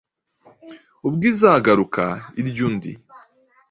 ubwo 1.07 1.23
izagaruka 1.31 2.03
irye 2.39 2.61
undi, 2.67 2.91